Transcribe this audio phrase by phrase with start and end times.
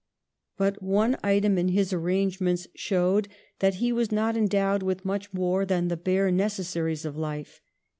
[0.57, 3.27] But one item in his arrangements showed
[3.59, 7.61] that he was not endowed with much more than the bare necessaries of life.